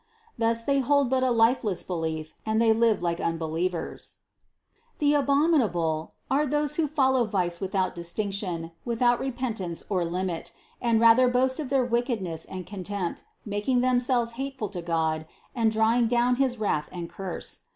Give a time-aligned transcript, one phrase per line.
[0.35, 4.15] Thus they hold but a lifeless belief and they live like unbelievers.
[4.99, 5.07] 263.
[5.07, 11.27] "The abominable," are those who follow vice without distinction, without repentance or limit, and rather
[11.27, 16.57] boast of their wickedness and contempt, making themselves hateful to God and drawing down his
[16.57, 17.59] wrath and curse.